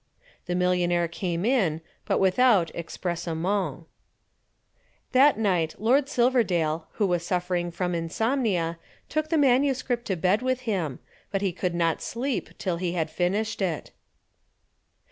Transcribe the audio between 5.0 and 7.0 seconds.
That night Lord Silverdale,